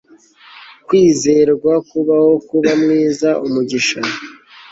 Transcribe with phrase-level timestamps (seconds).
[0.85, 3.97] kwizerwa-kubaho, kuba-mwiza, umugisha